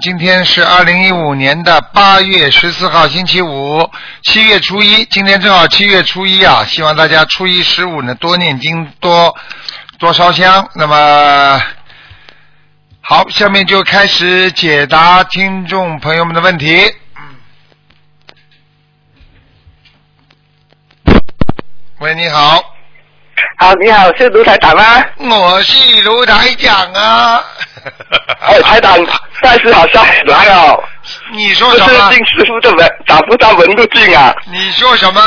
[0.00, 3.90] 今天是二零一五年的八月十四号，星期五，
[4.22, 5.04] 七月初一。
[5.06, 9.36] 今天正好七月初一啊，希望大家初一十五呢多念经，多
[9.98, 10.66] 多烧香。
[10.74, 11.60] 那么
[13.02, 16.90] 好，下面就开始解答听众朋友们的问题。
[21.98, 22.64] 喂，你好，
[23.58, 25.04] 好，你好，是卢台长吗？
[25.18, 27.44] 我是卢台长啊。
[28.46, 28.96] 哦， 台长，
[29.42, 30.82] 但是好像来了，
[31.32, 32.12] 你说这是什么？
[32.12, 35.20] 进师傅的文，找不到文路径啊，你说什么？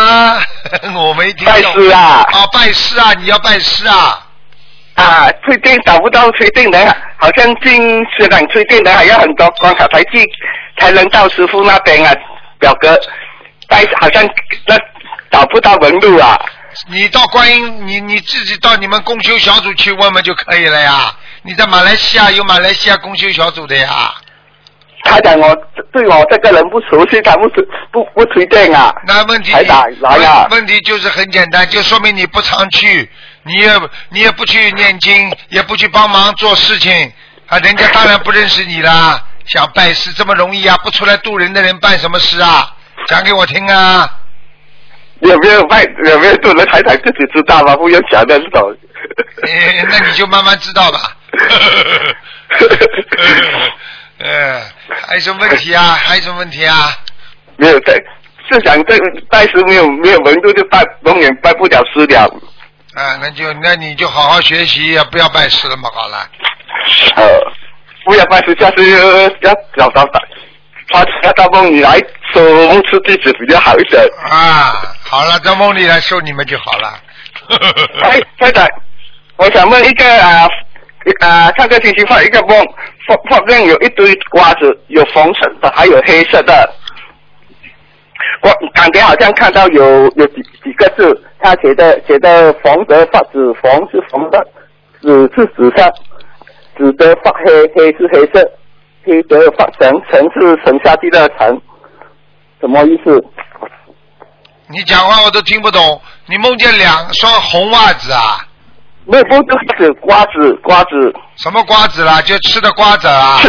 [0.96, 1.54] 我没听懂。
[1.54, 3.14] 拜师啊，啊，拜师啊！
[3.20, 4.28] 你要拜师啊！
[4.96, 10.24] 啊，推定找不到推定的，好像进香港推定的还要很多关卡才进，
[10.78, 12.14] 才能到师傅那边啊，
[12.60, 12.96] 表哥，
[13.68, 14.24] 但是好像
[14.68, 14.78] 那
[15.32, 16.40] 找不到纹路啊，
[16.90, 21.12] 你到观音，你你自己到你们公修小组去问问就可以了呀。
[21.46, 24.14] 你在马来西亚有马来西亚公修小组的呀。
[25.04, 25.54] 台长我
[25.92, 27.62] 对我这个人不熟悉，他不推
[27.92, 33.12] 不不推荐啊，那问题台长来呀问问题就是很简单，就说明你不常去，
[33.44, 33.70] 你也
[34.10, 37.12] 你也不去念经，也不去帮忙做事情
[37.48, 39.22] 啊，人家当然不认识你啦。
[39.46, 40.78] 想拜师这么容易啊？
[40.78, 42.74] 不出来渡人的人办什么事啊？
[43.08, 44.10] 讲给我听啊！
[45.20, 47.76] 有没有拜有没有做人台长自己知道吗？
[47.76, 48.74] 不用讲的这种。
[49.46, 51.18] 哎，那你就慢慢知道吧。
[54.20, 54.62] 呃，
[55.08, 55.82] 还有什么问题啊？
[56.04, 56.92] 还有什么问题啊？
[57.58, 57.94] 没有在，
[58.50, 62.24] 是想这个拜师没有没有门路就拜，永远拜不了师了。
[62.96, 66.30] 啊，那就那你就好好学习，不要拜师了嘛，好了。
[67.16, 67.24] 呃，
[68.06, 68.90] 不要拜师，下次
[69.42, 70.20] 要找到他，
[70.92, 72.00] 他要到梦里来
[72.34, 74.04] 收梦吃弟子比较好一点。
[74.30, 74.74] 啊，
[75.04, 77.00] 好了，到梦里来收你们就好了。
[78.04, 78.68] 哎，太太，
[79.38, 80.48] 我想问一个啊
[81.20, 82.58] 啊，上个星期发一个梦，
[83.08, 86.74] 发发现有一堆瓜子，有红色的，还有黑色的。
[88.42, 94.46] 我感觉好像看到有有几几个字，他写的写的红的发紫，红是红的，
[95.02, 95.94] 紫是紫色，
[96.78, 98.52] 紫的发黑，黑是黑色，
[99.06, 101.62] 黑的发橙，橙是沉下去的橙，
[102.62, 103.24] 什么意思？
[104.68, 108.48] 你讲话我都听不懂，你梦见两双红袜子啊？
[109.06, 111.14] 那不就是瓜子瓜子？
[111.38, 112.22] 什么瓜子啦？
[112.22, 113.40] 就吃的瓜子啊？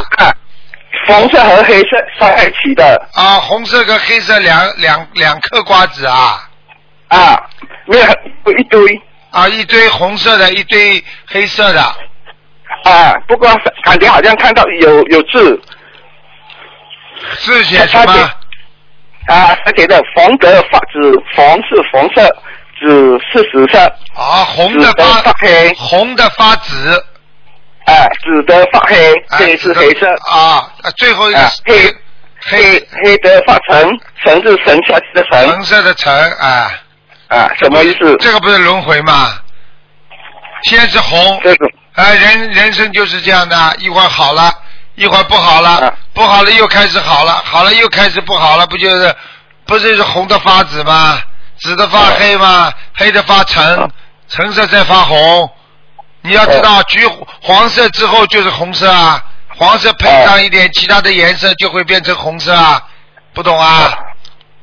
[1.07, 1.89] 红色和黑色
[2.19, 6.49] 放在一起的啊，红色跟黑色两两两颗瓜子啊？
[7.09, 7.39] 啊，
[7.87, 8.05] 没有
[8.47, 11.81] 有一堆啊，一堆红色的，一堆黑色的。
[12.85, 13.49] 啊，不过
[13.85, 15.61] 感觉好像看到有有字
[17.39, 18.13] 字写什么？
[19.27, 22.37] 啊，他写的红得发紫，黄是红色，
[22.87, 23.79] 紫是紫色，
[24.15, 27.05] 啊，红的发发黑，红的发紫，
[27.87, 31.95] 啊，紫的发黑，啊黑是黑色，啊，啊最后一个啊黑
[32.47, 33.91] 黑黑的发橙，
[34.23, 36.71] 橙是橙下去的橙，橙色的橙啊，
[37.29, 38.17] 啊，什么意思？
[38.21, 39.39] 这个不是轮回吗？
[40.65, 41.67] 先是红，这个。
[41.95, 44.53] 啊，人人生就是这样的，一会儿好了，
[44.97, 45.95] 一会儿不好了，啊。
[46.13, 49.15] 不好了又开始好了，好了又开始不好了，不就是
[49.65, 51.19] 不就是红的发紫吗？
[51.59, 52.73] 紫的发黑吗？
[52.95, 53.89] 黑的发橙啊，
[54.29, 55.51] 橙色再发红。
[56.23, 57.07] 你要知道，橘
[57.43, 59.23] 黄色之后就是红色啊，
[59.57, 62.83] 黄色配上一点其他的颜色就会变成红色啊，
[63.33, 63.93] 不懂啊？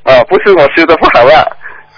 [0.04, 1.46] 啊，不是我修的不好啊，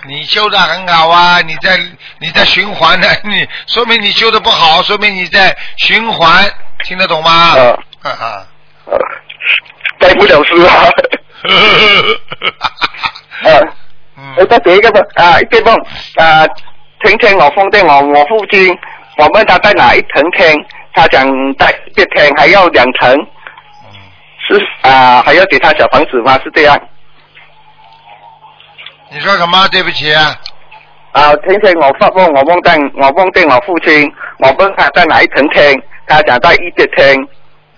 [0.08, 1.80] 你修的很好啊，你在
[2.20, 6.52] 你在循环呢， 你说明你修的不好，说明你在循环，
[6.84, 7.32] 听得懂吗？
[7.32, 7.58] 啊
[8.02, 8.26] 啊 啊！
[8.26, 8.46] 啊，
[9.98, 10.90] 拜不了师啊。
[13.44, 13.50] 啊，
[14.38, 15.76] 我嗯，再写一个梦啊，一个梦
[16.16, 16.48] 啊，
[17.04, 18.76] 听天我梦见我我父亲，
[19.18, 20.56] 我问他在哪一层天，
[20.94, 21.26] 他讲
[21.58, 23.12] 在一个天还要两层，
[24.48, 26.40] 是啊，还要给他小房子吗？
[26.44, 26.80] 是这样
[29.12, 29.68] 你说什么？
[29.68, 37.16] 对不起，啊，听天我发梦，我梦见我梦见我父亲，我问他在哪一层天，他讲在一个天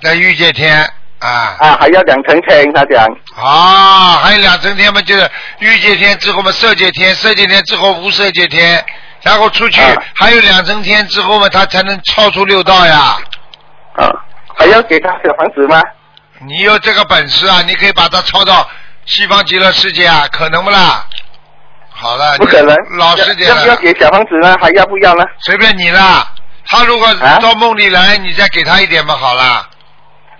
[0.01, 0.87] 在御界天
[1.19, 3.05] 啊啊，还要两层天，他讲
[3.35, 5.29] 啊，还有两层天嘛，就是
[5.59, 8.83] 欲界天之后嘛，色界天，色界天之后无色界天，
[9.21, 13.17] 然后出去啊还有两层天之后嘛，他才能超出六道呀。
[13.93, 14.11] 啊，
[14.57, 15.81] 还要给他小房子吗？
[16.45, 18.69] 你有这个本事啊，你可以把它超到
[19.05, 21.07] 西方极乐世界啊，可能不啦？
[21.89, 24.55] 好了，不可能，老实点了，要不要给小房子呢？
[24.61, 25.23] 还要不要呢？
[25.39, 26.29] 随便你啦。
[26.67, 29.65] 他如果啊到梦里来，你再给他一点嘛，好了，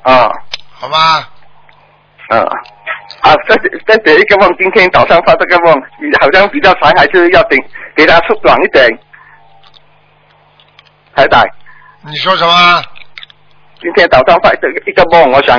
[0.04, 0.30] 啊。
[0.77, 0.98] 好吗？
[2.30, 2.38] 啊
[3.22, 3.56] 啊，再
[3.88, 5.74] 再写一个梦，今天早上发这个梦，
[6.19, 7.57] 好像比较长，还是要给
[7.95, 8.86] 给他缩短一点。
[11.16, 11.42] 台仔，
[12.01, 12.83] 你说什么？
[13.80, 15.57] 今天早上发这个一个梦，我想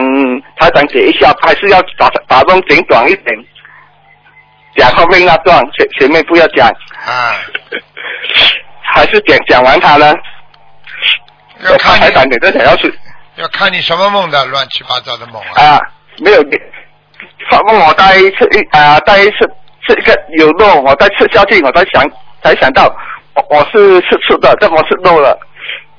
[0.57, 3.37] 台长解一下，还是要把把梦剪短一点，
[4.77, 6.69] 讲后面那段前前面不要讲，
[7.07, 7.37] 啊，
[8.83, 10.13] 还是讲讲完它呢？
[11.65, 12.93] 要看台长你给这想要是
[13.37, 15.63] 要看你什么梦的乱七八糟的梦啊。
[15.63, 15.81] 啊，
[16.19, 16.43] 没有，
[17.51, 19.39] 他问我带一次一啊带一次
[19.87, 22.03] 吃一个有肉，我再吃下去，我才想
[22.43, 22.85] 才想到
[23.35, 25.39] 我我是吃吃的，这么吃肉了，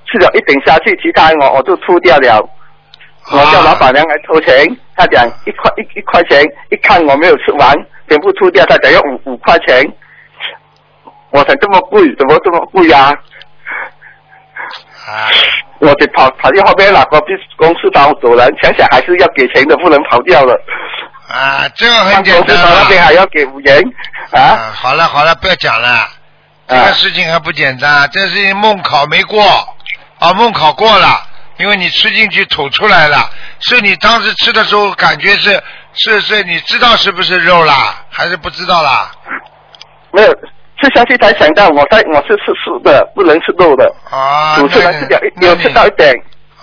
[0.06, 2.50] 吃了一点下去，其他我我就吐掉了。
[3.30, 7.75] 我叫老板娘来偷钱，他讲一块一一块钱，一看我没有吃完，
[8.07, 9.84] 全部吐掉，他讲要五五块钱。
[11.31, 13.12] 我想这么贵，怎么这么贵啊？
[15.06, 15.28] 啊，
[15.79, 17.21] 我得跑跑去后面哪个
[17.56, 20.53] 公司找走人，想想还是要给钱的，不能跑掉了。
[21.29, 23.06] 啊，这个很简单公室那边啊。
[23.06, 23.81] 还要给五元
[24.31, 26.07] 啊啊，好了好了，不要讲了，
[26.68, 29.44] 这个啊事情还不简单，这事情梦考没过，
[30.19, 31.21] 啊，梦考过了，
[31.57, 33.29] 因为你吃进去吐出来了，
[33.59, 35.62] 是你当时吃的时候感觉是
[35.94, 39.12] 是是，你知道是不是肉啦，还是不知道啦？
[40.13, 40.33] 没有
[40.81, 46.13] 吃下去才想到我在我是吃素的，不能吃肉的，啊，主吃那了吃掉一有吃到一点。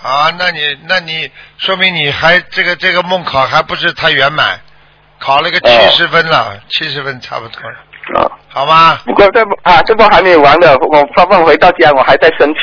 [0.01, 4.59] 啊，那你那你说明你还这个这个梦考还不是太圆满，
[5.19, 7.75] 考了个七十分了，七十分差不多了，
[8.21, 8.31] 啊。
[8.47, 8.97] 好吗？
[9.05, 12.59] 不过这波啊这波还没有完呢，我发梦回到家我还在生气，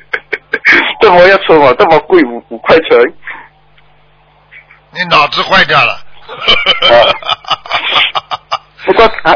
[1.00, 2.98] 这波要抽我这么贵五五块钱，
[4.90, 5.98] 你脑子坏掉了。
[8.84, 9.34] 不过啊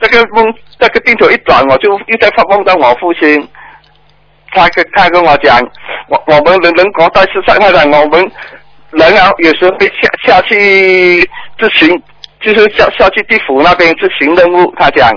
[0.00, 3.48] 这个梦这个镜头一转，我就又在发梦到我父亲，
[4.52, 5.60] 他跟他跟我讲，
[6.08, 8.32] 我我们人人国在世上，他讲我们
[8.90, 11.20] 人啊有时候会下下去
[11.58, 12.02] 执行，
[12.40, 15.10] 就是下下去地府那边执行任务，他讲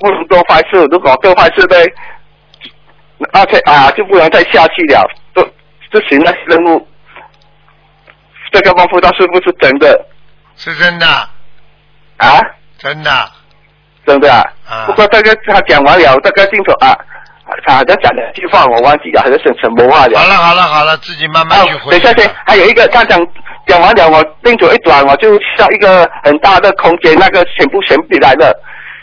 [0.00, 1.76] 不能做坏事，如果做坏事呢，
[3.32, 5.44] 而且啊就不能再下去了，做
[5.90, 6.88] 执行那些任务。
[8.52, 10.06] 这个梦不知道是不是真的
[10.56, 11.06] 是真的，
[12.16, 12.40] 啊？
[12.78, 13.10] 真的。
[14.06, 14.40] 真的啊。
[14.68, 16.96] 啊不过这个他讲完了，这个镜头啊，
[17.66, 20.18] 他好像讲了一句话，我忘记了，好像是什么话了。
[20.18, 21.58] 好了好了好了，自己慢慢。
[21.90, 23.18] 等一下先，还有一个，他讲
[23.66, 28.52] 讲完了，我镜头一转，我就下一个很大的空间，那个全部全起来了，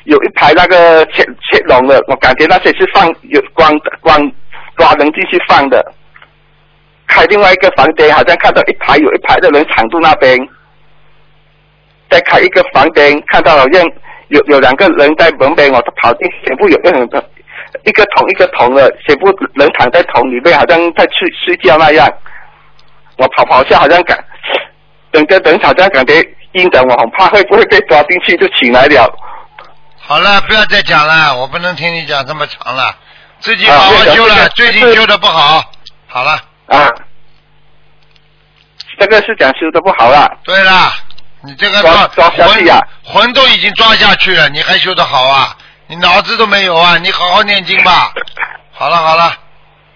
[0.06, 3.72] 有一排那个切切龙的，我感觉那些是放有光
[4.02, 4.20] 光
[4.78, 5.84] 抓人进去放的。
[7.08, 10.38] 开另外一个房间，好像看到一排有一排的人藏住那边。
[12.10, 13.84] 再开一个房间，看到好像
[14.30, 17.24] 有有两个人在门边，我都跑进，全部有那种的，
[17.86, 22.10] 一个桶一个桶的，全部人躺在桶里面，好像在睡睡觉那样。
[23.18, 24.18] 我跑跑下，好像感，
[25.12, 26.16] 整个人好像感觉
[26.54, 29.08] 阴的，我很怕会不会被抓进去就起来了。
[30.00, 32.96] 好了，不要再讲了，我不能听你讲这么长了，
[33.40, 35.64] 自己啊好好修了，这个最近修的不好。
[36.08, 36.32] 好了，
[36.68, 36.90] 啊，
[39.00, 40.28] 这个是讲修的不好了。
[40.44, 40.92] 对了，
[41.46, 45.58] 你这个抓抓下去呀魂魂都已经抓下去了，你还修得好啊？
[45.88, 46.98] 你脑子都没有啊？
[46.98, 48.14] 你好好念经吧。
[48.72, 49.38] 好了好了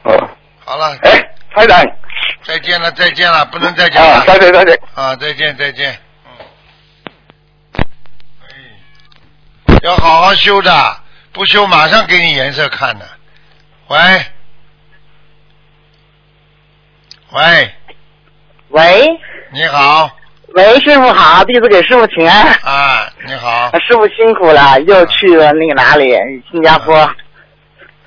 [0.03, 0.29] 哦，
[0.65, 1.19] 好了，哎，
[1.55, 1.83] 台长，
[2.43, 4.23] 再见了再见了，不能再讲了啊，。
[4.27, 4.79] 再见再见。
[4.93, 5.99] 啊，再见再见。
[7.75, 7.85] 嗯，
[9.67, 11.01] 哎，要好好修的，
[11.31, 13.07] 不修马上给你颜色看的。
[13.87, 14.25] 喂，
[17.31, 17.75] 喂，
[18.69, 19.19] 喂
[19.51, 20.11] 你好，
[20.55, 22.47] 喂，师傅好，弟子给师傅请安。
[22.63, 26.15] 啊，你好，师傅辛苦了，又去了那个哪里，
[26.49, 27.09] 新加坡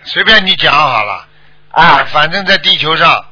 [0.03, 1.27] 随便你讲好了，
[1.71, 2.03] 啊。
[2.11, 3.09] 反正在地球上。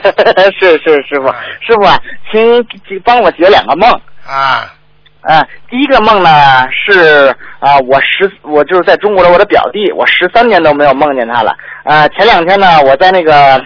[0.58, 1.28] 是是师傅，
[1.60, 2.00] 师傅啊，
[2.32, 3.90] 请请帮我解两个梦。
[4.26, 4.72] 啊，
[5.20, 6.30] 啊，第一个梦呢
[6.70, 7.28] 是
[7.60, 11.54] 啊，我十我就是在中国的我的表弟，我十三年都没有梦见他了。
[11.84, 13.62] 啊，前两天呢，我在那个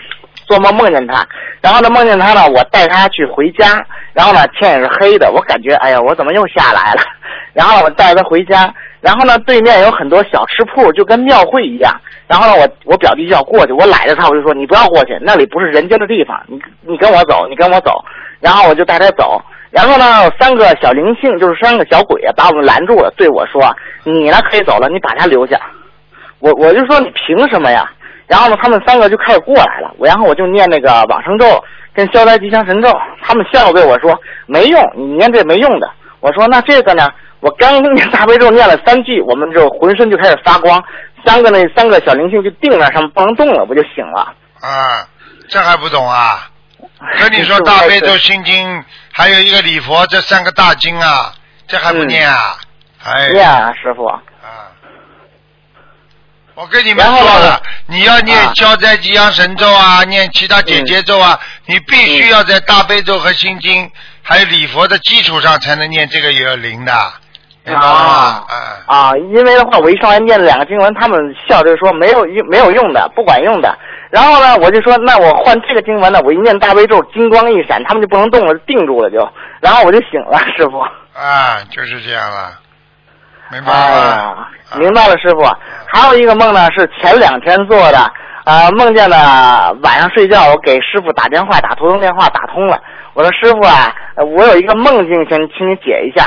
[0.46, 1.24] 做梦梦见他，
[1.60, 7.02] 然后呢梦见他呢，我带他去回家，然后呢天也是黑的，我感觉哎呀，我怎么又下来了？
[7.54, 11.92] 然后我带他回家，然后呢对面有很多小吃铺，就跟庙会一样。
[12.26, 18.04] 然后呢我我表弟就要过去，我揽着他，我就说你不要过去，那里不是人间的地方，你你跟我走，你跟我走。
[18.40, 19.40] 然后我就带他走，
[19.70, 23.62] 然后呢，三个小灵性，就是三个小鬼啊，把我们拦住了，对我说
[24.02, 25.56] ：“你呢可以走了，你把他留下。”
[26.40, 27.88] 我我就说：“你凭什么呀？”
[28.32, 31.62] 然后呢，他们三个就开始过来了，我然后我就念那个往生咒
[31.92, 37.06] 跟消灾吉祥神咒，他们笑对我说：“没用，你念这没用的。”我说：“那这个呢？”
[37.40, 40.82] 我刚念大悲咒念了三句，我们就浑身就开始发光，
[41.26, 44.32] 三个那三个小灵性就定在上面不能动了，我就醒了。
[44.62, 45.04] 啊，
[45.48, 46.48] 这还不懂啊？
[47.18, 51.34] 跟你说大悲咒、心经，还有一个礼佛，这三个大经啊，
[51.66, 52.56] 这还不念啊？
[53.04, 54.06] 哎，念啊，师傅。
[54.06, 54.22] 啊，
[56.54, 63.90] 我跟你们说了，你要念啊消灾吉祥神咒啊，念其他解结咒啊，你必须要在大悲咒和心经
[64.22, 66.92] 还有礼佛的基础上才能念这个有灵的？
[67.64, 71.18] 啊啊，啊，因为的话，我一上来念了两个经文，他们
[71.48, 73.78] 笑着说没有用，没有用的，不管用的。
[74.10, 79.26] 然后呢，我就说那我换这个经文呢，我一念大悲咒，金光一闪，他们就不能动了，定住了就。
[79.60, 80.80] 然后我就醒了，师傅。
[81.14, 82.58] 啊，就是这样了，
[83.52, 85.44] 明白了？，明白了，师傅。
[85.86, 87.98] 还有一个梦呢，是前两天做的，
[88.44, 92.80] 啊、梦见呢晚上睡觉，我给师傅打电话，打图腾电话打通了。
[93.12, 93.92] 我说师傅啊，
[94.34, 96.26] 我有一个梦境，请请你解一下。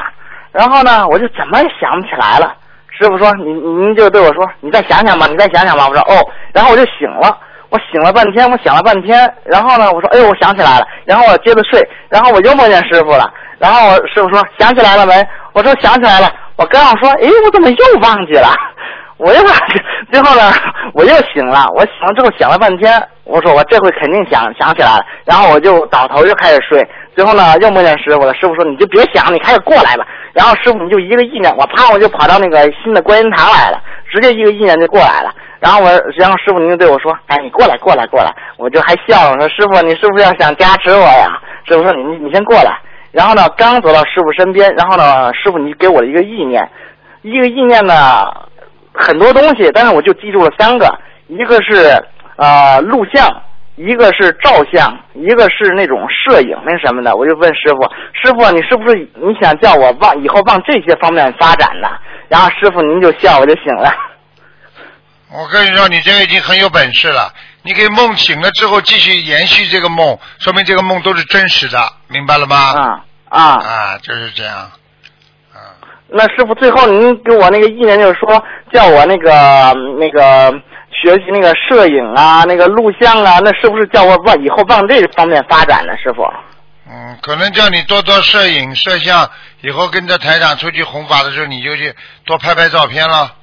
[0.52, 2.54] 然后呢，我就怎么也想不起来了。
[2.98, 7.36] 师傅说：“您您就对我说，你再想想吧，你再想想吧。”我说：“哦。”然后我就醒了，
[7.70, 9.30] 我醒了半天，我想了半天。
[9.44, 13.30] 然后呢，我说：“哎呦，我想起来了。”然后我接着睡，然后我又梦见师傅了。
[13.58, 15.14] 然后我师傅说：“想起来了没？”
[15.52, 18.48] 我说：“想起来了。”我刚要说：“哎，我怎么又忘记了？”
[19.18, 19.52] 我又把
[20.12, 20.52] 最后呢，
[20.94, 21.66] 我又醒了。
[21.74, 25.06] 我醒了之后想了半天，我说我这回肯定想想起来了。
[25.24, 26.86] 然后我就倒头就开始睡。
[27.16, 28.34] 最后呢，又梦见师傅了。
[28.34, 33.82] 师傅说：“你就别想，你开始过来吧。”然后师傅你就一个意念，我啪我就跑到那个新的观音堂来了，
[34.12, 35.34] 直接一个意念就过来了。
[35.62, 42.78] 然后我，然后师傅您就对我说：“哎，你过来，过来，过来。”我就还笑了，说：“师傅，你是不是要想加持我呀？”师傅说：“你你先过来。”
[43.16, 46.70] 然后呢，刚走到师傅身边，然后呢，师傅你给我了一个意念，
[47.22, 47.96] 一个意念呢
[48.94, 52.04] 很多东西，但是我就记住了三个，一个是
[52.36, 53.26] 呃录像，
[53.78, 57.16] 一个是照相，一个是那种摄影那什么的。
[57.16, 57.84] 我就问师傅，
[58.22, 61.88] 师傅你是不是你想叫我往以后往这些方面发展呢？
[62.28, 63.90] 然后师傅您就笑，我就醒了。
[65.32, 67.34] 我跟你说，你这个已经很有本事了。
[67.64, 72.56] 你给梦醒了之后继续延续这个梦，说明这个梦都是真实的，明白了吗？
[72.56, 73.05] 啊
[73.36, 74.56] 啊，啊，就是这样。
[75.54, 75.76] 啊，
[76.08, 80.52] 那师傅最后您给我那个意念就是说，叫我那个那个
[80.90, 85.94] 学习那个摄影啊，那个录像啊，那是不是叫我往以后往这方面发展呢？
[85.98, 86.24] 师傅？
[86.88, 89.30] 嗯，可能叫你多多摄影摄像，
[89.62, 91.94] 以后跟着台长出去弘法的时候，你就去
[92.26, 93.34] 多拍拍照片了。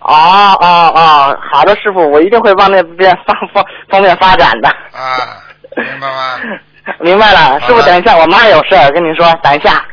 [0.00, 4.68] 啊啊啊，好的，师傅，我一定会往那边方方方面发展的。
[4.68, 5.42] 啊，
[5.76, 6.40] 明白吗？
[7.00, 9.84] 明白了，师傅，等一下，我妈有事儿跟您说，等一下。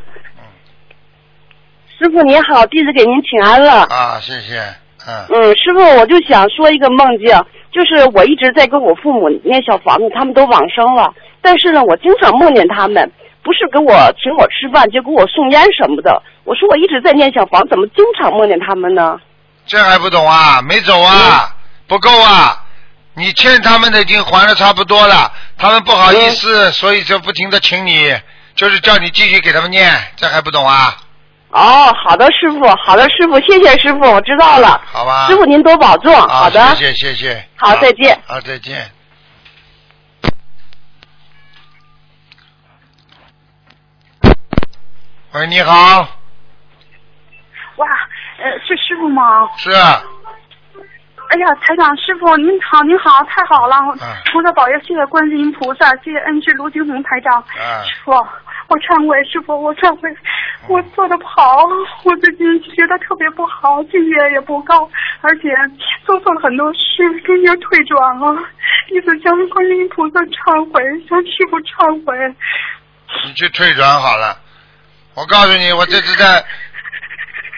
[1.97, 3.83] 师傅您好，弟子给您请安了。
[3.83, 4.59] 啊，谢谢。
[5.07, 7.27] 嗯，嗯，师傅，我就想说一个梦境，
[7.71, 13.11] 就是我一直在跟我父母念小房子，他们都往生了，但是呢，我经常梦见他们，
[13.43, 16.21] 不是给我请我吃饭，就给我送烟什么的。
[16.43, 19.19] 我说我一直在念小房，怎么经常梦见他们呢？
[19.65, 20.61] 这还不懂啊？
[20.67, 21.49] 没走啊？
[21.87, 22.64] 不够啊？
[23.15, 28.13] 你欠他们的已经还的差不多了，他们不好意思，所以就不停的请你，
[28.55, 30.98] 就是叫你继续给他们念，这还不懂啊？
[31.51, 34.81] 哦，好的，师傅，好的，师傅，谢谢师傅，我知道了。
[34.91, 35.27] 好吧。
[35.27, 36.13] 师傅您多保重。
[36.13, 36.75] 啊，好的。
[36.75, 37.48] 谢谢谢谢。
[37.55, 38.22] 好再见。
[38.27, 38.91] 好，再见。
[45.31, 46.07] 喂，你好，
[47.77, 47.88] 哇，
[48.38, 49.50] 呃，是师傅吗？
[49.57, 50.03] 是啊，
[51.29, 53.75] 哎呀，台长师傅您好，您好，太好了！
[54.01, 57.44] 嗯菩萨保佑，谢谢观世音菩萨，谢谢恩师卢金红台长。
[57.58, 58.12] 嗯师傅，
[58.67, 60.10] 我忏悔，师傅，我忏悔，
[60.67, 61.63] 我做的不好，
[62.03, 64.89] 我最近学的特别不好，境界也不高，
[65.22, 65.50] 而且
[66.05, 68.36] 做错了很多事，中间退转了，
[68.88, 72.36] 弟子向观世音菩萨忏悔，向师傅忏悔。
[73.25, 74.38] 你去退转好了。
[75.15, 76.44] 我告诉你，我这次在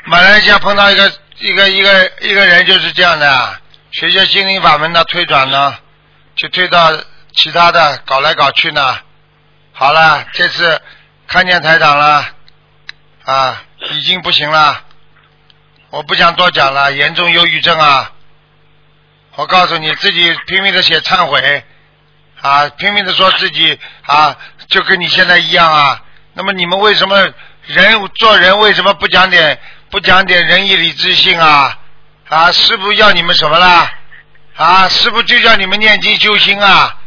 [0.06, 1.04] 马来西亚碰到一个
[1.40, 3.60] 一个一个一个人就是这样的，
[3.92, 5.78] 学学心灵法门的推转呢，
[6.36, 6.92] 就推到
[7.34, 9.00] 其他的搞来搞去呢。
[9.72, 10.82] 好了，这次
[11.28, 12.26] 看见台长了，
[13.24, 14.84] 啊，已经不行了，
[15.92, 18.12] 我不想多讲了，严重忧郁症啊！
[19.36, 21.64] 我告诉你，自己拼命的写忏悔，
[22.42, 24.36] 啊，拼命的说自己啊，
[24.70, 26.02] 就跟你现在一样啊。
[26.34, 27.28] 那么你们为什么
[27.68, 31.78] 人做人为什么不讲点不讲点仁义礼智信啊？
[32.30, 33.90] 啊，师傅要你们什么啦？
[34.56, 36.98] 啊，师傅就叫你们念经修心啊！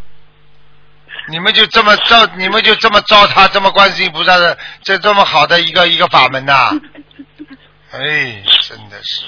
[1.28, 6.70] 你们就这么糟，你们就这么糟蹋这么观世音菩萨的这这么好的一个一个法门呐、
[7.92, 9.22] 哎，真的是，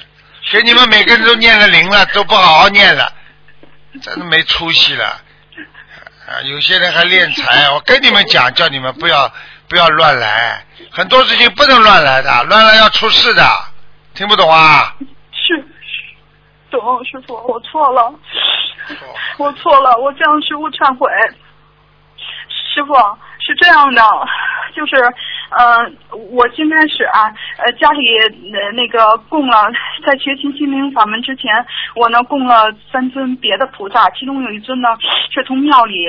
[0.50, 3.12] 给你们每个人都念了灵了，都不好好念了，
[4.00, 5.21] 真的没出息了。
[6.26, 9.32] 啊，有些人还练财，我跟你们讲，叫你们不要
[9.68, 10.64] 不要乱来，
[10.95, 13.43] 很多事情不能乱来的，乱来要出事的，
[14.15, 14.95] 听不懂啊？
[15.33, 15.67] 是，
[16.71, 18.15] 懂师傅，我错了，
[19.39, 21.11] 我错了，我向师傅忏悔。
[22.75, 22.95] 师傅
[23.41, 24.03] 是这样的，
[24.75, 24.97] 就是
[25.59, 25.90] 呃，
[26.30, 28.16] 我现在是啊，呃，家里
[28.52, 29.71] 呃那个供了，
[30.06, 31.52] 在学习心灵法门之前，
[31.94, 34.88] 我呢供了三尊别的菩萨，其中有一尊呢
[35.30, 36.06] 是从庙里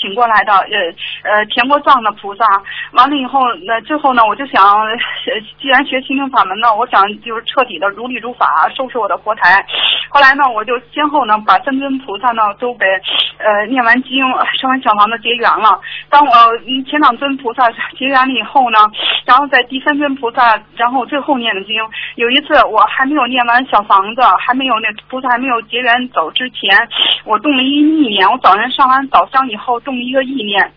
[0.00, 2.44] 请过来的，呃呃填过藏的菩萨。
[2.92, 4.98] 完了以后，那最后呢，我就想，呃
[5.60, 9.64] 既然学心灵法门呢，我想就是彻底的如理如法收拾我的佛台。
[10.10, 12.84] 后来呢，我就先后呢把三尊菩萨呢都给
[13.38, 14.24] 呃念完经，
[14.60, 15.80] 烧完小房子结缘了。
[16.10, 16.32] 当我
[16.90, 18.71] 前两尊菩萨结缘了以后呢，
[19.24, 21.76] 然后在第三尊菩萨，然后最后念的经。
[22.16, 26.88] 有一次我还没有念完小房子，还没有那菩萨还没有结缘走之前，
[27.24, 28.28] 我动了一意念。
[28.28, 30.72] 我早晨上完早香以后动一个意念。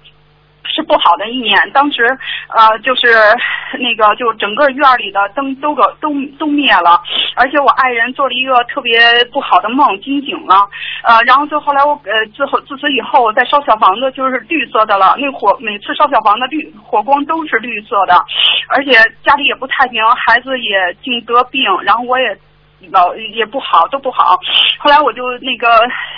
[0.66, 2.06] 是不好的一年，当时
[2.50, 3.08] 呃就是
[3.80, 7.02] 那个就整个院里的灯都个都都灭了，
[7.36, 9.00] 而且我爱人做了一个特别
[9.32, 10.68] 不好的梦，惊醒了，
[11.04, 18.16] 呃，然后就后来我呃自后自此以后在烧小房子就是绿色的了，那火每次烧小房子绿火光都是绿色的，
[18.70, 18.92] 而且
[19.24, 22.38] 家里也不太平，孩子也净得病，然后我也。
[22.92, 24.40] 老也不好，都不好。
[24.80, 25.68] 后来我就那个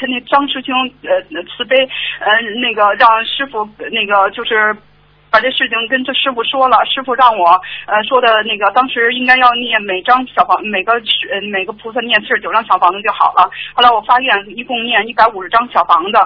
[0.08, 1.78] 那张师兄呃慈悲
[2.20, 4.76] 呃那个让师傅那个就是。
[5.30, 7.50] 把这事情跟这师傅说了，师傅让我
[7.86, 13.50] 呃说的那个，当时应该要念每张小房，每个呃每个菩萨念四十九张小房子就好了。
[13.74, 16.18] 后来我发现一共念一百五十张小房子，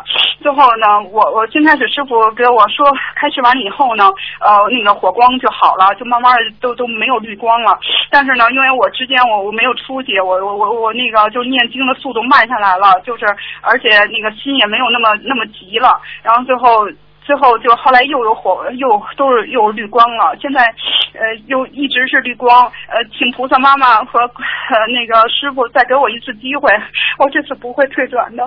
[0.41, 4.05] 最后呢，我我先开始师傅给我说开始完了以后呢，
[4.39, 7.77] 呃那个火光就好了，就慢慢的都都没有绿光了。
[8.09, 13.25] 但是呢，因为我之间我我没有出息，我我我我那个就念经的速度慢下来了，就是
[13.61, 16.87] 而且那个心也没有那么那么急了，然后最后。
[17.25, 20.35] 之后就后来又有火，又都是又绿光了。
[20.41, 20.65] 现在，
[21.13, 22.65] 呃，又一直是绿光。
[22.87, 26.71] 呃，请菩萨妈妈和呃那个师傅再给我一次机会，
[27.19, 28.43] 我这次不会退转的。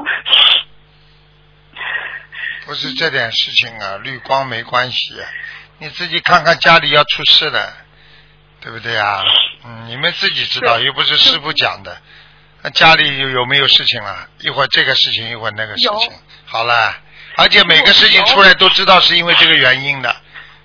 [2.66, 5.14] 不是这点事情啊，绿光没关系，
[5.78, 7.72] 你自己看看家里要出事了，
[8.60, 9.22] 对不对啊？
[9.64, 11.96] 嗯，你们自己知道，又不是师傅讲的。
[12.62, 14.28] 那家里有有没有事情了？
[14.40, 16.12] 一会儿这个事情，一会儿那个事情。
[16.44, 16.96] 好了。
[17.36, 20.14] 而且每个事情出来都知道是因为这个原因的，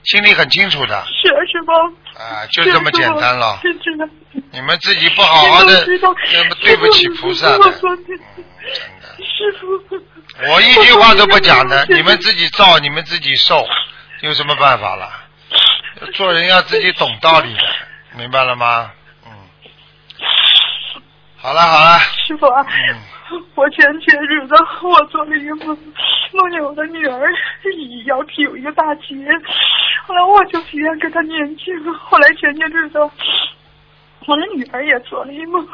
[0.03, 1.03] 心里很清楚的。
[1.05, 1.71] 是师傅。
[2.19, 3.59] 啊，就这么简单了。
[4.51, 7.55] 你们自己不好好的，那么对不起菩萨的。
[7.57, 9.07] 嗯，真的。
[9.23, 9.67] 师傅。
[10.51, 13.65] 我一句话都不讲的，你们自己造，你们自己受，
[14.21, 15.11] 有什么办法了？
[16.13, 17.63] 做人要自己懂道理的，
[18.15, 18.91] 明白了吗？
[19.25, 19.31] 嗯。
[21.37, 21.99] 好了好了。
[22.27, 22.45] 师傅。
[22.47, 22.99] 嗯。
[23.55, 25.77] 我前些日子我做了一个梦，
[26.33, 27.31] 梦见我的女儿
[28.05, 29.15] 腰体有一个大结，
[30.05, 32.99] 后来我就许愿跟她念经，后来前些日子。
[34.27, 35.65] 我的女儿也做了一梦，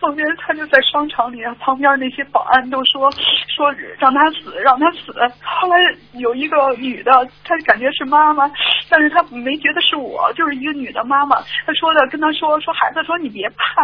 [0.00, 3.10] 梦见她就在商场里，旁边那些保安都说
[3.48, 5.12] 说让她死，让她死。
[5.42, 5.76] 后来
[6.12, 7.10] 有一个女的，
[7.42, 8.48] 她感觉是妈妈，
[8.88, 11.36] 但是她没觉得是我，就是一个女的妈妈。
[11.66, 13.82] 她说的跟她说说孩子说你别怕，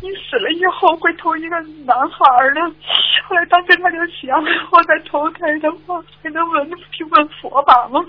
[0.00, 2.18] 你死了以后会投一个男孩
[2.54, 2.60] 的。
[3.26, 4.38] 后来当时她就想，
[4.70, 8.00] 我在投胎的话还能闻听闻佛法吗？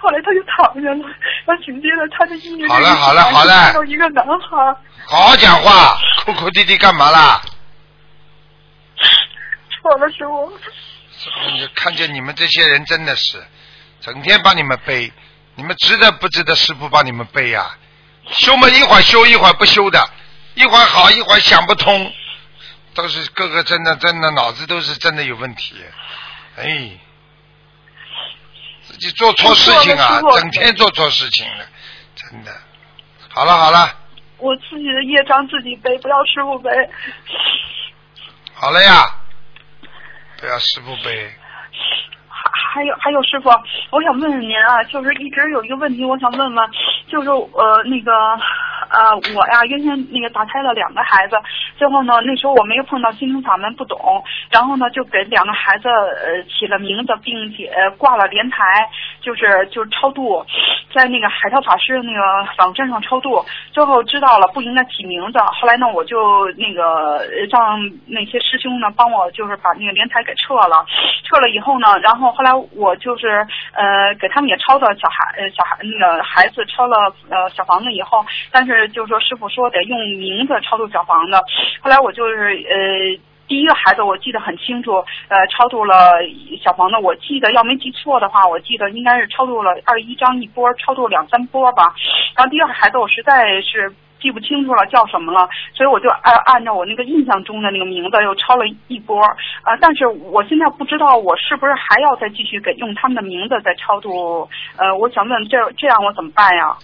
[0.00, 1.04] 后来她就躺下了，
[1.44, 4.74] 然后紧接着她的意念好了好了好了，有一个男孩。
[5.06, 7.42] 好好讲话，哭哭啼啼干嘛啦？
[9.82, 10.52] 错了，是我。
[11.74, 13.46] 看见你们这些人真的是，
[14.00, 15.12] 整天帮你们背，
[15.54, 17.76] 你们值得不值得师傅帮你们背呀？
[18.30, 20.10] 修嘛，一会儿修一会儿不修的，
[20.54, 22.12] 一会儿好一会儿想不通，
[22.94, 25.76] 都是个个真的真的脑子都是真的有问题，
[26.56, 26.90] 哎，
[28.82, 31.66] 自己做错事情啊，整天做错事情了，
[32.16, 32.52] 真的。
[33.28, 33.98] 好了好了。
[34.38, 36.70] 我自己的业障自己背，不要师傅背。
[38.54, 39.04] 好了呀，
[40.40, 41.30] 不要师傅背。
[42.30, 43.48] 还还有还有师傅，
[43.90, 46.70] 我想问问您啊，就是一直有一个问题，我想问问，
[47.08, 48.12] 就是呃那个。
[48.90, 51.34] 呃，我呀，原先那个打胎了两个孩子，
[51.76, 58.88] 最后呢，那时候我没有碰到心灵法门，不懂，然后呢，就给两个孩子呃起了名字，并且挂了莲台，
[59.20, 60.46] 就是就是超度，
[60.94, 62.20] 在那个海涛法师那个
[62.58, 70.86] 网站上超度，最后知道了不应该起名字，后来呢，我就那个让那些师兄呢帮我就是把那个莲台给撤了，
[71.24, 78.88] 撤了以后呢，然后后来我就是呃给他们也抄的小孩呃小孩那个孩子抄了呃小房子以后，但是。
[78.94, 81.32] 就是说，师傅说得用名字超度小房子。
[81.80, 84.92] 后来我就是呃，第一个孩子我记得很清楚，
[85.28, 86.18] 呃，超度了
[86.62, 86.96] 小房子。
[86.96, 91.94] 我记得要没记错的话，我记得应该是超度了二十一张一波，超度两三波吧。
[92.36, 99.20] 然后第二个孩子我实在是记不清楚了叫什么了，所以我就按按照我那个印象中的那个名字又超了一波。
[99.62, 104.48] 啊，但是我现在不知道我是不是还要再继续给用他们的名字再超度。
[104.78, 106.74] 呃，我想问这这样我怎么办呀？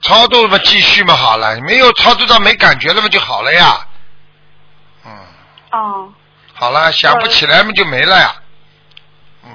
[0.00, 3.78] 超度嘛继续嘛好了，没有超度到没感觉了嘛就好了呀。
[5.04, 5.12] 嗯，
[5.72, 6.12] 哦
[6.54, 8.34] 好了，想不起来嘛就没了呀。
[9.44, 9.50] 嗯，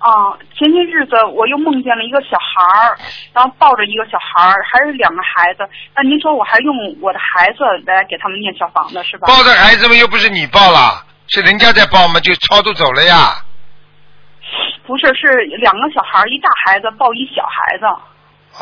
[0.00, 2.98] 哦，前些日子我又梦见了一个小孩儿，
[3.34, 5.68] 然后抱着一个小孩儿，还是两个孩子。
[5.94, 9.28] 那您说我还用我的孩子来给他们念小房子是吧？
[9.28, 13.36] 抱着孩子们又不是你抱了，是人家在抱嘛，就超度走了呀。
[14.86, 15.26] 不是，是
[15.58, 17.84] 两个小孩儿，一大孩子抱一小孩子。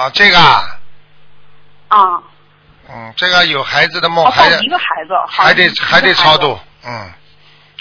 [0.02, 0.38] 啊，这个
[1.94, 2.22] 啊，啊，
[2.90, 6.36] 嗯，这个有孩子的梦哦，还抱一个孩子，好还得还得超。
[6.36, 7.12] 度嗯，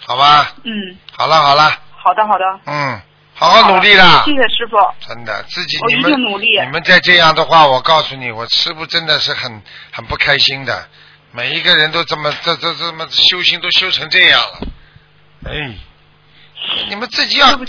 [0.06, 0.71] 好吧，嗯，
[1.17, 1.63] 好了好了，
[1.97, 3.02] 好的好的，嗯，
[3.34, 4.23] 好好努力啦。
[4.26, 4.78] 谢，谢师傅。
[5.08, 6.60] 真的，自己你们定努力。
[6.62, 10.88] 你们再这样的话，我告诉你，我师傅真的是很很不开心的，
[11.32, 14.67] 每一个人都这么这这这么修行都修成这样了，
[15.45, 15.76] 哎。
[16.88, 17.65] 你们自己要自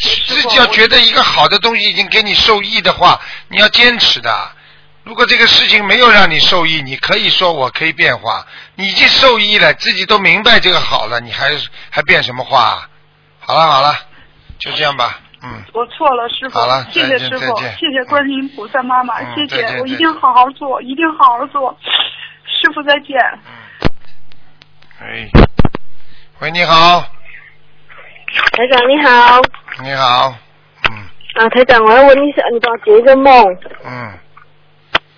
[0.48, 4.52] 己要觉得一个好的东西已经给你受益的话，你要坚持的。
[5.04, 8.46] 如果这个事情没有让你受益，你可以说我可以变化。
[8.74, 11.50] 你已经受益了，自己都明白这个好了，你还
[11.90, 12.88] 还变什么话？
[13.38, 13.94] 好了好了，
[14.58, 15.62] 就这样吧，嗯。
[15.74, 16.58] 我错了，师傅。
[16.58, 17.56] 好了，谢再谢师傅。
[17.58, 21.78] 谢谢观音菩萨妈妈，嗯谢谢，我一定好好做，一定好好做。
[22.46, 23.14] 师傅再见。
[23.44, 23.52] 嗯。
[25.02, 25.28] 哎，
[26.38, 27.00] 喂，你好，
[28.52, 29.42] 台长你好，
[29.82, 30.34] 你好，
[30.90, 30.96] 嗯。
[31.34, 33.44] 啊，台长，我要问一下，你帮我解一个梦。
[33.84, 34.18] 嗯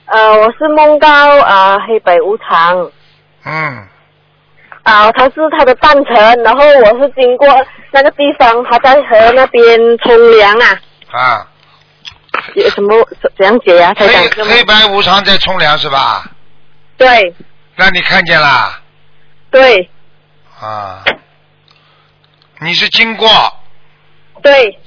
[0.06, 1.08] 呃，我是梦到
[1.42, 2.90] 啊、黑白无常
[3.44, 3.88] 嗯
[4.84, 7.48] 啊、他是他的诞辰，然后我是经过
[7.90, 11.48] 那个地方，他在河那边冲凉啊，啊，
[12.54, 12.94] 有什么
[13.36, 14.44] 怎样解呀、台长？
[14.46, 16.24] 黑黑白无常在冲凉是吧？
[16.96, 17.34] 对
[17.74, 18.80] 让你看见啦
[19.50, 19.90] 对
[20.60, 21.02] 啊？
[22.60, 23.28] 你是经过
[24.40, 24.78] 对，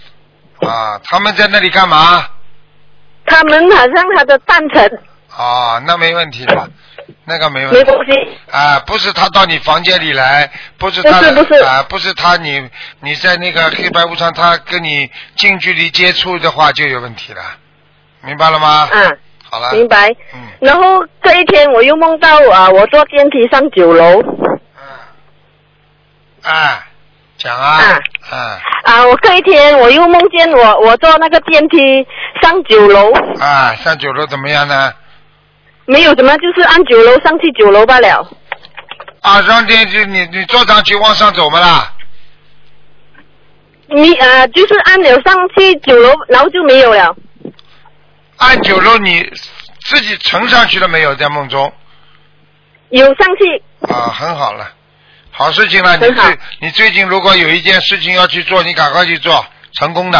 [0.62, 0.97] 啊？
[1.03, 2.25] 他们在那里干嘛？
[3.25, 5.01] 他们好像他的诞辰
[5.35, 6.67] 啊，那没问题吧，
[7.25, 7.91] 那个没没问题。
[7.91, 8.11] 东西，
[8.51, 11.61] 啊，不是他到你房间里来，不是他不是不是。
[11.61, 12.67] 啊，不是他你
[13.01, 17.41] 你在那个黑白无常，他跟你近距离接触的话就有问题了，
[18.21, 18.89] 明白了吗？
[18.91, 19.17] 嗯，
[19.49, 20.09] 好了，明白。
[20.33, 20.41] 嗯。
[20.59, 24.19] 然后这一天我又梦到啊、我坐电梯上九楼。
[24.21, 24.59] 嗯，
[26.51, 26.83] 啊，
[27.37, 27.99] 讲啊，啊。
[28.31, 28.59] 啊。
[28.83, 32.05] 啊，我这一天我又梦见我我坐那个电梯
[32.41, 33.11] 上九楼。
[33.39, 34.91] 啊，上九楼怎么样呢？
[35.89, 38.30] 没有什么，就是按九楼上去九楼罢了。
[39.21, 41.93] 啊，上电梯你你坐上去往上走嘛啦？
[43.88, 47.15] 你呃，就是按钮上去九楼，然后就没有了。
[48.38, 49.28] 按九楼你
[49.82, 51.15] 自己乘上去了没有？
[51.15, 51.73] 在梦中
[52.91, 54.71] 有上去，啊，很好了，
[55.32, 55.97] 好事情了。
[55.97, 60.19] 你最你最近如果有一件事情要去做，你赶快去做，成功的。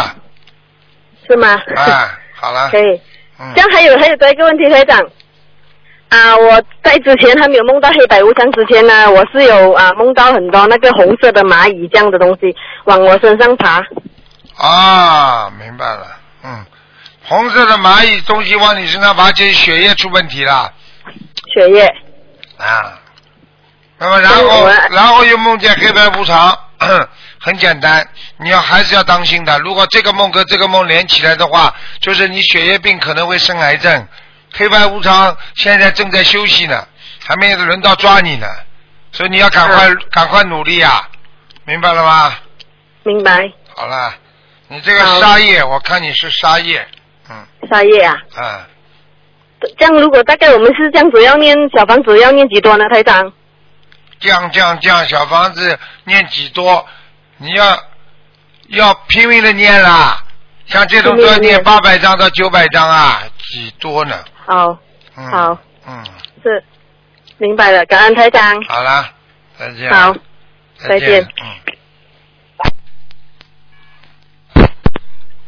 [1.28, 1.54] 是吗？
[1.76, 3.00] 啊，好了 可，以。
[3.38, 5.00] 嗯这，样还有还有多一个问题，台长。
[6.10, 13.82] 啊，我在之前还没有梦到黑白无常之前呢，我是有啊梦到很多那个红色的蚂蚁这样的东西往我身上爬。
[14.56, 16.06] 啊，明白了，
[16.44, 16.66] 嗯，
[17.22, 20.72] 红色的蚂蚁东西往你身上爬，就是血液出问题了
[21.54, 21.86] 血液。
[22.58, 22.98] 啊。
[24.02, 26.58] 那么然后然后又梦见黑白无常，
[27.38, 28.02] 很简单，
[28.38, 29.58] 你要还是要当心的。
[29.58, 34.08] 如果这个梦跟这个梦连起来的话，就是你血液病可能会生癌症。
[34.52, 36.86] 黑白无常现在正在休息呢，
[37.24, 38.46] 还没有轮到抓你呢，
[39.12, 41.08] 所以你要赶快、赶快努力啊，
[41.64, 42.34] 明白了吗？
[43.04, 43.50] 明白。
[43.74, 44.14] 好了，
[44.68, 46.86] 你这个沙叶，我看你是沙叶，
[47.30, 48.66] 嗯沙叶啊，啊，
[49.78, 53.32] 这样如果大概我们是这样子要念小房子要念几多呢，台长？
[54.18, 56.86] 降降降，小房子念几多？
[57.38, 57.82] 你要
[58.68, 60.22] 要拼命的念啦，
[60.66, 64.22] 像这种都要念拼命地念八百张到九百张啊，几多呢？
[64.50, 64.76] 好，
[65.16, 66.04] 嗯，好，嗯，
[66.42, 66.64] 是
[67.38, 68.60] 明白了，感恩台长。
[68.64, 69.08] 好啦，
[69.56, 69.88] 再见。
[69.88, 70.12] 好，
[70.74, 71.46] 再再见嗯。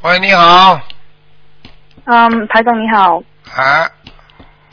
[0.03, 0.81] 喂，你好，
[2.05, 3.21] 嗯，台长你好。
[3.57, 3.91] 啊，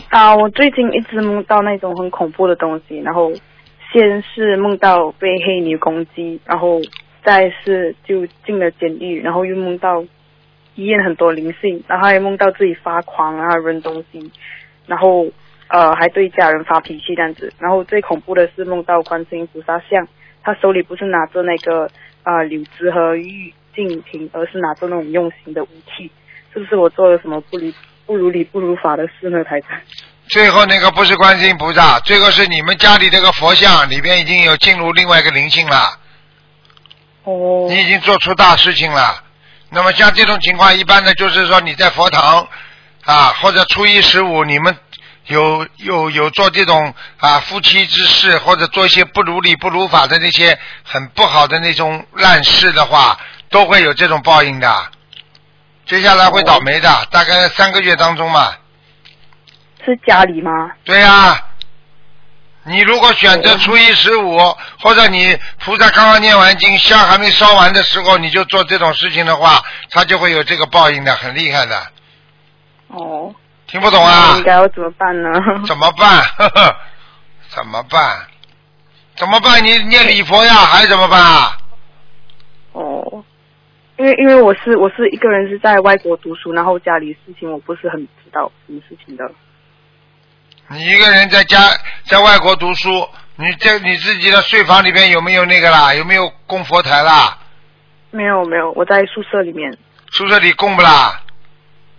[0.10, 3.32] 啊，我最近一直梦到那种很恐怖的东西，然后
[3.92, 6.80] 先是梦到被黑女攻击，然后
[7.26, 10.06] 再是就进了监狱，然后又梦到
[10.80, 14.32] 医院很多灵性，然后还梦到自己发狂啊扔东西，
[14.88, 15.28] 然后
[15.68, 20.08] 呃还对家人发脾气这样子，然后最恐怖的是梦到观世音菩萨像，
[20.42, 21.90] 他手里不是拿着那个
[22.24, 26.10] 啊柳枝和玉净瓶，而是拿着那种用刑的武器，
[26.54, 27.74] 是不是我做了什么不理
[28.06, 29.78] 不如理不如法的事呢，台长？
[30.28, 36.00] 最后那个不是观世音菩萨，最后是你们家里这个佛像里边已经有进入另外一个灵性了。
[37.26, 39.26] 哦，你已经做出大事情了。
[39.70, 42.48] 那么像这种情况，一般的就是说你在佛堂
[43.06, 44.76] 啊，或者初一十五，你们
[45.28, 54.88] 有有有做这种啊夫妻之事，或者做一些不如理不如法的那些很不好的那种烂事的话，都会有这种报应的。
[55.86, 58.54] 接下来会倒霉的，大概三个月当中嘛。
[59.86, 60.72] 是家里吗？
[60.84, 61.40] 对呀、
[62.64, 64.38] 你如果选择初一十五，
[64.80, 71.82] 或者你菩萨刚刚念完经，香还没烧完的时候，你就做这种事情的话，他就会有这个报应的，很厉害的。
[72.88, 73.34] 哦。
[73.68, 75.30] 听不懂啊应该要怎么办呢？
[75.68, 76.24] 怎么办？
[76.40, 76.76] 呵呵，
[77.50, 78.26] 怎么办？
[79.16, 79.64] 怎么办？
[79.64, 81.56] 你念礼佛呀，还怎么办啊？
[82.72, 83.24] 哦，
[83.98, 89.32] 因为因为我是我是一个人是在外国读书，然后家里事情我不是很知道什么事情的。
[90.72, 91.60] 你一个人在家
[92.06, 95.96] 在外国读书，你在你自己的睡房里边有没有那个啦？
[95.96, 97.38] 有没有供佛台啦？
[98.12, 99.76] 没有没有，我在宿舍里面
[100.12, 101.24] 宿舍里供不啦？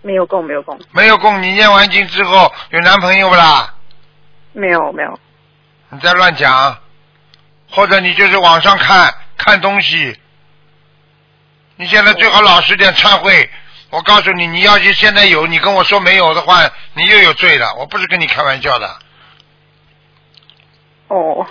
[0.01, 3.73] 没有供没有供没有供，你念完经之后有男朋友不啦？
[4.53, 5.19] 没有没有
[5.89, 6.77] 你在乱讲，
[7.69, 10.17] 或者你就是网上看看东西。
[11.75, 13.49] 你现在最好老实点忏悔。
[13.91, 17.75] 我告诉你，你要是现在有，你跟我说没有的话，你又有罪了。
[17.75, 18.87] 我不是跟你开玩笑的。
[21.09, 21.45] 哦。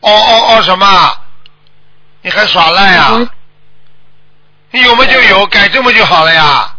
[0.00, 0.86] 哦哦哦什么？
[2.22, 3.18] 你还耍赖啊？
[4.70, 6.76] 你有么就有，改正不就好了呀？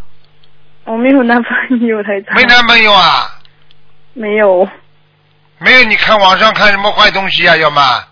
[0.84, 2.36] 我没有男朋友台长。
[2.36, 3.40] 没男朋友啊？
[4.14, 4.70] 没有，
[5.58, 5.84] 没有？
[5.86, 7.56] 你看网上看什么坏东西啊？
[7.58, 8.04] 要么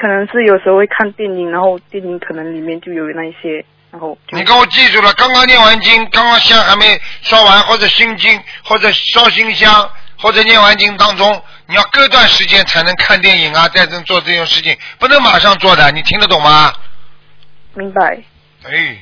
[0.00, 16.72] 可能是有时候会看电影，然后电影可能里面就有那一些，然后就你给我记住了，刚刚念完经，刚刚香还没烧完，或者心经，或者烧心香，或者念完经当中，你要隔段时间才能看电影啊，再能做这种事情，不能马上做的，你听得懂吗？
[17.74, 18.22] 明白。
[18.64, 18.96] 哎，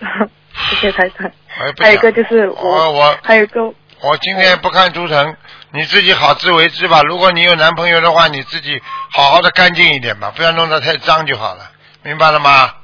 [0.70, 1.26] 谢谢台长。
[1.56, 3.62] 哎不还有一个就是我我还有一个
[4.00, 5.36] 我今天不看图腾，
[5.74, 7.02] 你自己好自为之吧。
[7.02, 11.68] 如果你有男朋友的话，你自己好好的干净一点吧，不要弄得太脏就好了，
[12.04, 12.76] 明白了吗？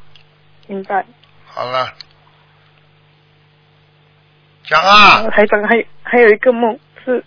[0.66, 1.04] 明白。
[1.46, 1.94] 好了，
[4.64, 7.24] 讲啊，台长还还有一个梦是，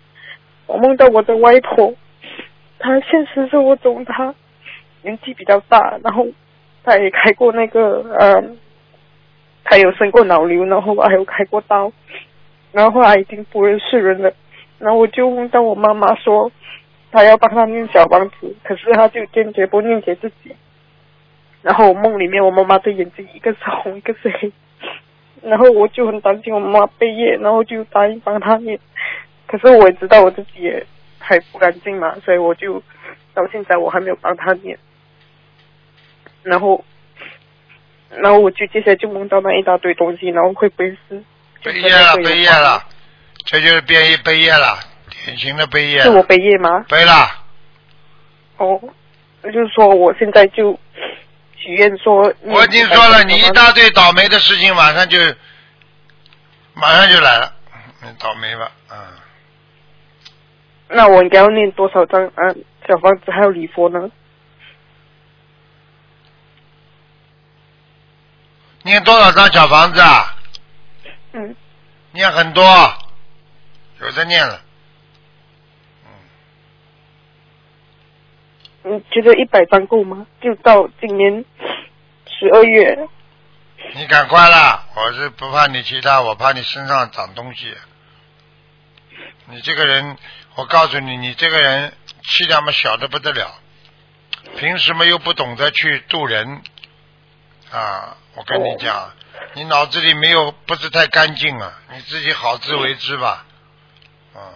[0.66, 1.94] 我梦到我的外婆，
[2.78, 4.36] 她现实生活中她
[5.02, 6.28] 年纪比较大，然后
[6.84, 8.44] 她也开过那个呃，
[9.64, 11.90] 她有生过脑瘤，然后还有开过刀，
[12.74, 14.34] 然后后来已经不认识人了，
[14.84, 16.52] 然后我就梦到我妈妈说，
[17.10, 20.54] 她要帮她念小王子，可是她就坚决不念给自己。
[21.62, 24.52] 然后我梦里面我妈妈的眼睛一个是红一个是黑，
[25.42, 28.78] 然后我就很担心我妈妈背业，然后就答应帮她念。
[29.48, 30.86] 可是我也知道我自己也
[31.18, 32.84] 还不干净嘛，所以我就
[33.34, 34.78] 到现在我还没有帮她念。
[36.42, 36.84] 然后，
[38.10, 41.24] 然后我就接下来就梦到那一大堆东西，然后会不会是
[41.62, 42.84] 就背业了，背业了，
[43.54, 44.80] 这就是变异背业了，
[45.26, 46.84] 典型的背业是我背业吗？
[46.90, 47.30] 背了，
[48.58, 48.82] 哦，
[49.44, 50.80] 那就是说我现在就
[51.56, 55.20] 许愿说，我已经说了，你一大堆倒霉的事情，马上就
[56.74, 57.54] 马上就来了，
[58.02, 58.98] 你倒霉吧，嗯，
[60.88, 62.50] 那我应该要念多少张啊
[62.88, 64.10] 小房子还有礼佛呢？
[68.82, 70.36] 念多少张小房子啊？
[71.34, 71.56] 嗯，
[72.14, 72.64] 念很多，
[74.06, 74.62] 有在念了，
[78.84, 80.28] 你觉得一百张够吗？
[80.42, 81.46] 就到今年
[82.28, 83.08] 十二月。
[83.96, 84.86] 你赶快啦！
[84.96, 87.74] 我是不怕你其他，我怕你身上长东西。
[89.48, 90.18] 你这个人，
[90.56, 93.60] 我告诉你，你这个人气量嘛小的不得了，
[94.58, 96.62] 平时嘛又不懂得去渡人
[97.72, 98.18] 啊！
[98.36, 99.12] 我跟你讲，
[99.54, 103.46] 你脑子里没有不是太干净啊，你自己好自为之吧。
[104.34, 104.52] 啊，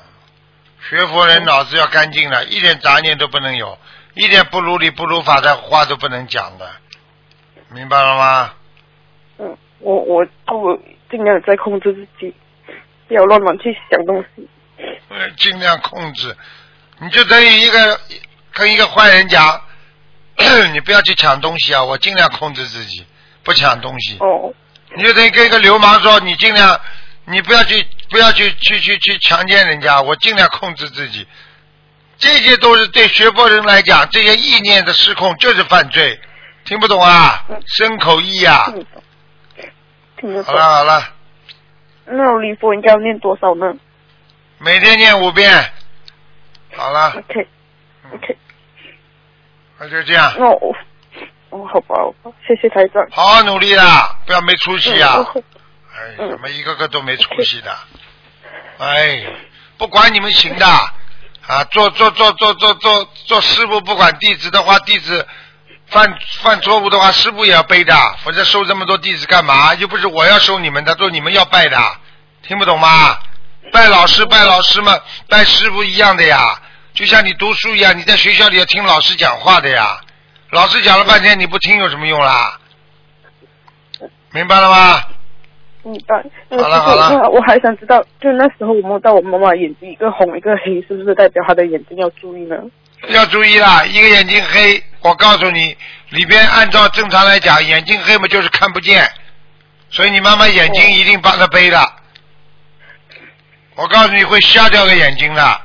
[0.89, 3.77] 学佛人脑子要干净了，一点杂念都不能有，
[4.15, 6.69] 一点不如理不如法的话都不能讲的，
[7.69, 8.53] 明白了吗？
[9.39, 10.79] 嗯，我我我
[11.11, 12.33] 尽量在控制自己，
[13.07, 14.47] 不要乱乱去想东西。
[15.09, 16.35] 呃，尽量控制。
[16.99, 17.99] 你就等于一个
[18.51, 19.61] 跟一个坏人讲，
[20.73, 23.05] 你不要去抢东西啊，我尽量控制自己，
[23.43, 24.17] 不抢东西。
[24.19, 24.53] 哦。
[24.95, 26.79] 你就等于跟一个流氓说，你尽量，
[27.25, 31.27] 你不要去，不要去去去去强奸人家，我尽量控制自己。
[32.17, 36.19] 这些都是对学佛人来讲，这些意念的失控就是犯罪，
[36.65, 37.45] 听不懂啊？
[37.77, 38.73] 身口意啊！
[40.17, 40.45] 听得懂。
[40.45, 41.13] 好了好了，
[42.05, 43.73] 那我礼佛应该要念多少呢
[44.57, 45.71] 每天念五遍。
[46.75, 47.47] 好了，？OK
[48.13, 48.37] OK，
[49.79, 50.33] 那就这样。
[50.39, 50.75] 那我
[51.49, 53.07] 哦好吧好吧，谢谢台长。
[53.11, 55.23] 好好努力啦，不要没出息啊！
[55.35, 55.43] 嗯
[55.97, 57.75] 哎，怎么一个个都没出息的？
[58.79, 59.23] 哎，
[59.77, 65.27] 不管你们行的啊，做做做做做做做师傅不管弟子的话，弟子
[65.87, 69.73] 犯犯错误的话，师傅也要背的，否则收这么多弟子干嘛？
[69.75, 71.77] 又不是我要收你们的，都你们要拜的，
[72.43, 73.17] 听不懂吗？
[73.71, 76.61] 拜老师拜老师嘛，拜师傅一样的呀，
[76.93, 79.99] 就像你读书一样，你在学校里要听老师讲话的呀，
[80.51, 82.59] 老师讲了半天你不听有什么用啦？
[84.31, 85.03] 明白了吗？
[85.87, 86.23] 明白。
[86.49, 92.55] 那好了好了我还想知道，就那时候我摸到我妈妈眼睛一个红一个黑，是不是代表她的眼睛要注意呢？
[93.09, 95.77] 要注意啦，一个眼睛黑，我告诉你，
[96.09, 99.07] 里边按照正常来讲，眼睛黑嘛就是看不见，
[99.89, 101.79] 所以你妈妈眼睛一定帮她背的。
[103.75, 105.61] 我告诉你会瞎掉个眼睛的，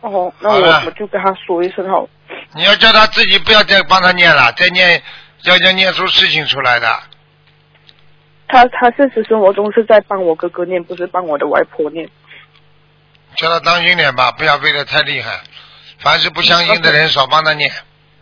[0.00, 2.08] 哦，那我我就跟他说一声好。
[2.56, 5.00] 你要叫他自己不要再帮他念了，再念
[5.44, 7.00] 要要念出事情出来的。
[8.50, 12.08] 她她现实生活中是在帮我哥哥念，不是帮我的外婆念。
[13.36, 15.40] 叫他当心点吧，不要背得太厉害。
[15.98, 17.70] 凡是不相信的人，少帮他念，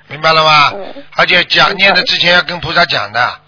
[0.08, 0.70] 明白了吗？
[0.74, 3.40] 嗯而且讲念的之前要跟菩萨讲的，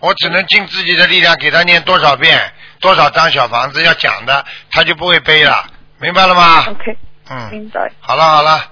[0.00, 5.64] 我只能尽自己的力量给他念多少遍，多少张小房子要讲的，他就不会背了，
[5.98, 6.96] 明白了吗？OK，
[7.30, 8.70] 嗯，明白好了好了。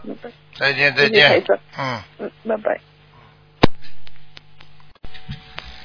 [0.59, 1.43] 再见再见，
[1.79, 2.03] 嗯。
[2.19, 2.79] 嗯，拜拜。